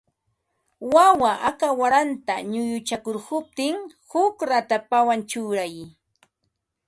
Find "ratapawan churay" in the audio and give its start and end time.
4.49-5.75